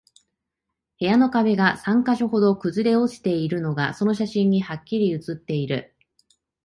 [0.99, 5.95] 部屋の壁が三箇所ほど崩れ落ちているのが、その写真にハッキリ写っている